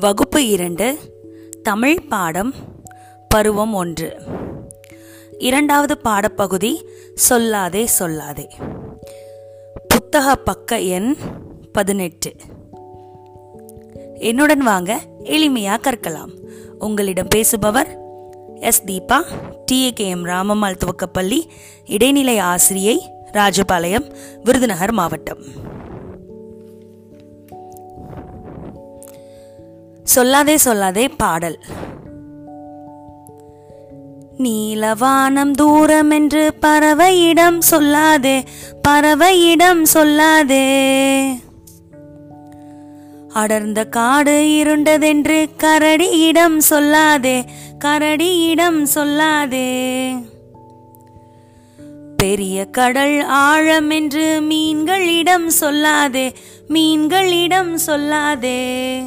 [0.00, 0.98] வகுப்பு இரண்டு
[1.62, 2.54] தமிழ் பாடம்
[3.28, 4.16] பருவம் ஒன்று.
[5.38, 6.84] இரண்டாவது பாடப்பகுதி
[7.28, 8.46] சொல்லாதே சொல்லாதே.
[9.88, 11.16] புத்தக பக்க எண்
[11.72, 12.34] பதினெட்டு.
[14.14, 16.32] என்னுடன் வாங்க எளிமையா கற்கலாம்.
[16.78, 17.96] உங்களிடம் பேசுபவர்
[18.54, 19.24] S Deepa
[19.72, 21.40] TA KM Ramammal துவக்கப்பள்ளி
[21.84, 25.76] இடைநிலை ஆசிரியை ராஜபாளையம் விருதுநகர் மாவட்டம்.
[30.14, 31.58] சொல்லாதே சொல்லாதே பாடல்.
[34.38, 38.44] நீலவானம் தூரம் என்று பறவையிடம் சொல்லாதே
[38.88, 40.66] பறவையிடம் சொல்லாதே.
[43.28, 47.44] அடர்ந்த காடு இருண்டதென்று கரடியிடம் சொல்லாதே
[47.84, 49.70] கரடியிடம் சொல்லாதே.
[52.16, 56.34] பெரிய கடல் ஆழம் என்று மீன்களிடம் சொல்லாதே
[56.68, 59.02] மீன்களிடம் சொல்லாதே.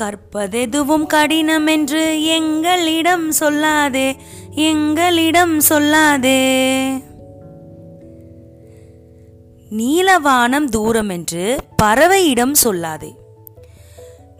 [0.00, 4.16] கற்பதெதுவும் கடினம் என்று எங்களிடம் சொல்லாதே
[4.50, 7.02] எங்களிடம் சொல்லாதே.
[9.70, 13.14] நீலவானம் தூரம் என்று பறவையிடம் சொல்லாதே.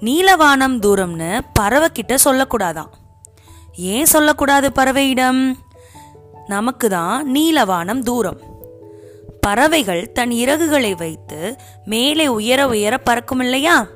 [0.00, 2.88] நீலவானம் தூரம்னு பறவை கிட்ட சொல்லக்கூடாதான்.
[3.76, 5.54] ஏன் சொல்லக்கூடாது பறவையிடம்?
[6.46, 8.40] நமக்கு தான் நீலவானம் தூரம்.
[9.40, 13.86] பறவைகள் தன் இறகுகளை வைத்து மேலே உயர உயர பறக்கும் இல்லையா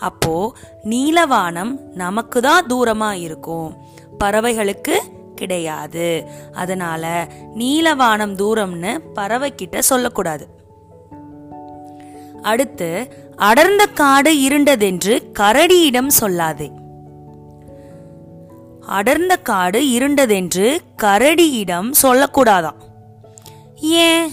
[0.00, 0.52] அப்போ
[0.84, 3.76] நீலவானம் நமக்கு தான் தூரமா இருக்கும்
[4.18, 4.96] பறவைகளுக்கு
[5.34, 6.28] கிடையாது.
[6.52, 10.46] அதனால நீலவானம் தூரம்னு பறவை கிட்ட சொல்லக்கூடாது.
[12.42, 16.68] அடுத்து அடர்ந்த காடு இருண்டதென்று கரடியிடம் சொல்லாதே.
[18.80, 22.80] அடர்ந்த காடு இருண்டதென்று கரடியிடம் சொல்லக்கூடாதாம்.
[23.80, 24.30] ஏன்?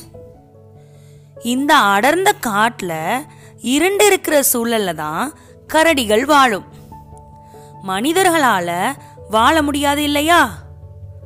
[1.43, 2.93] இந்த அடர்ந்த காட்டுல
[3.61, 5.33] இருண்டு இருக்கிற சூழல்ல தான்
[5.73, 6.65] கரடிகள் வாழும்.
[7.87, 8.91] மனிதர்களால
[9.29, 10.57] வாழ முடியாது இல்லையா?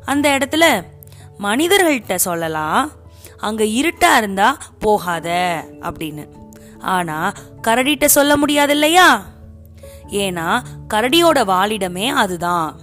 [0.06, 0.84] அந்த இடத்துல
[1.40, 2.92] மனிதர்கள்ட்ட சொல்லலாம்
[3.38, 5.30] அங்க இருட்டா இருந்தா போகாத
[5.80, 6.28] அப்படின்னு.
[6.80, 7.32] ஆனா
[7.68, 9.24] கரடிட்ட சொல்ல முடியாது இல்லையா?
[10.08, 10.62] ஏன்னா
[10.94, 12.80] கரடியோட வாழிடமே அதுதான்.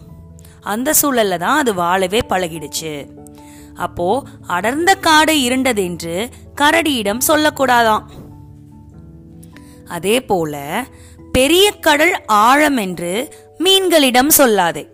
[0.61, 3.09] அந்த சூழல்ல தான் அது வாழவே பழகிடுச்சு.
[3.75, 6.31] அப்போ அடர்ந்த காடு இருண்டதென்று
[6.61, 8.03] கரடியிடம் சொல்லக்கூடாதாம்.
[9.89, 10.85] அதே போல
[11.33, 13.29] பெரிய கடல் ஆழம் என்று
[13.59, 14.89] மீன்களிடம் சொல்லாதே.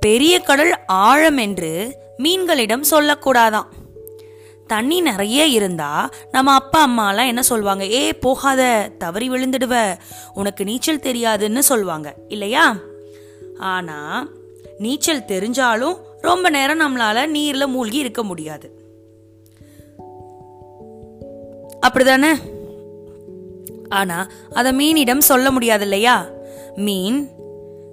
[0.00, 3.66] பெரிய கடல் ஆழம் என்று மீன்களிடம் சொல்லக்கூடாதாம்.
[4.66, 9.96] தண்ணி நிறைய இருந்தா நம்ம அப்பா அம்மாலாம் என்ன சொல்லுவாங்க ஏ போகாத தவறி விழுந்துடுவ.
[10.34, 12.76] உனக்கு நீச்சல் தெரியாதுன்னு சொல்லுவாங்க இல்லையா?
[13.58, 14.28] ஆனா
[14.78, 18.78] நீச்சல் தெரிஞ்சாலும் ரொம்ப நேரம் நம்மளால நீர்ல மூழ்கி இருக்க முடியாது.
[21.86, 22.58] அப்படிதானே?
[23.90, 26.26] ஆனா அத மீனிடம் சொல்ல முடியாது இல்லையா
[26.76, 27.28] மீன்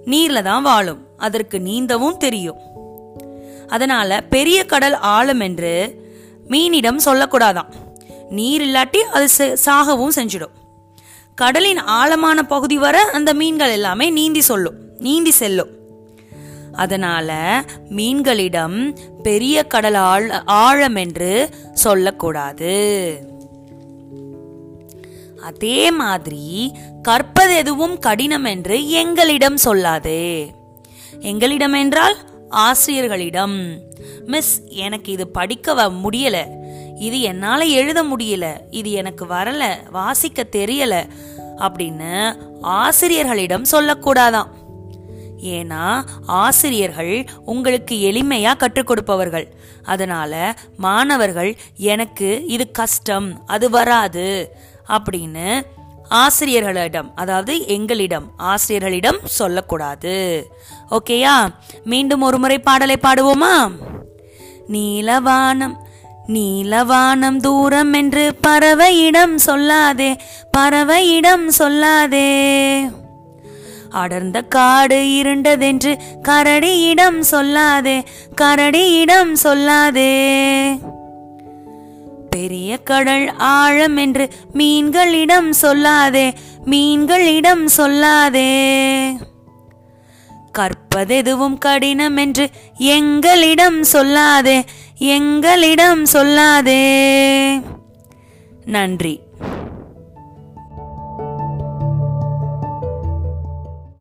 [0.04, 1.06] நீர்ல தான் வாழும்.
[1.16, 2.58] அதற்கு நீந்தவும் தெரியும்.
[3.68, 6.02] அதனால பெரிய கடல் ஆழம் என்று
[6.48, 7.68] மீனிடம் சொல்லக்கூடாதாம்.
[8.28, 9.28] நீர் இல்லாட்டி அது
[9.66, 10.54] சாகவும் செஞ்சிடும்.
[11.34, 14.74] கடலின் ஆழமான பகுதி வர அந்த மீன்கள் எல்லாமே நீந்தி சொல்லும்.
[14.98, 15.76] நீந்தி செல்லும்.
[16.72, 22.72] அதனால மீன்களிடம் பெரிய கடல் ஆழ் ஆழம் என்று சொல்லக்கூடாது.
[25.42, 26.72] அதே மாதிரி
[27.02, 30.50] கற்பது எதுவும் கடினம் என்று எங்களிடம் சொல்லாதே.
[31.20, 32.16] எங்களிடம் என்றால்
[32.50, 33.80] ஆசிரியர்களிடம்
[34.26, 36.46] மிஸ் எனக்கு இது படிக்க முடியல.
[36.98, 38.60] இது என்னால எழுத முடியல.
[38.70, 39.90] இது எனக்கு வரல.
[39.90, 41.08] வாசிக்க தெரியல.
[41.56, 44.48] அப்படின்னு ஆசிரியர்களிடம் சொல்லக்கூடாதாம்.
[45.44, 49.54] ஏன்னா ஆசிரியர்கள் உங்களுக்கு எளிமையா கற்றுக் கொடுப்பவர்கள்.
[49.82, 53.46] அதனால மாணவர்கள் எனக்கு இது கஷ்டம்.
[53.46, 54.56] அது வராது.
[54.88, 55.62] அப்படின்னு
[56.08, 60.46] ஆசிரியர்களிடம் அதாவது எங்களிடம் ஆசிரியர்களிடம் சொல்லக்கூடாது.
[60.90, 61.48] ஓகேயா?
[61.84, 63.70] மீண்டும் ஒரு முறை பாடலை பாடுவோமா?
[64.72, 65.74] நீலவானம்
[66.26, 70.16] நீலவானம் தூரம் என்று பறவையிடம் சொல்லாதே
[70.58, 72.90] பறவையிடம் சொல்லாதே.
[73.90, 75.98] அடர்ந்த காடு இருண்டதென்று
[76.28, 78.04] கரடியிடம் சொல்லாதே
[78.40, 80.16] கரடியிடம் சொல்லாதே.
[82.30, 86.32] பெரிய கடல் ஆழம் என்று மீன்களிடம் சொல்லாதே
[86.66, 88.52] மீன்களிடம் சொல்லாதே.
[90.58, 94.62] கற்பதெதுவும் கடினம் என்று எங்களிடம் சொல்லாதே
[94.98, 96.82] எங்களிடம் சொல்லாதே.
[98.64, 99.20] நன்றி.